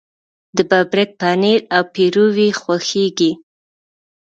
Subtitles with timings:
[0.55, 3.31] د ببرک پنیر او پیروی خوښیږي.